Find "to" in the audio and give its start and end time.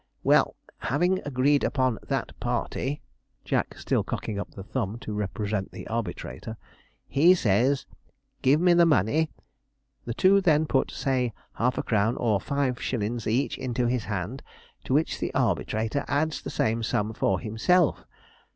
5.01-5.13, 14.85-14.95